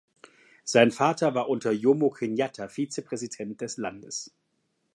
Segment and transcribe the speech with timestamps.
[0.63, 4.33] Sein Vater war unter Jomo Kenyatta Vizepräsident des Landes.